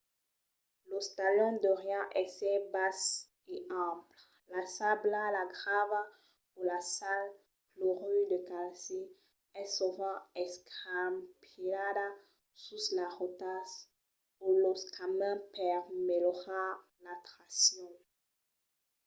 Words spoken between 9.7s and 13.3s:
sovent escampilhada sus las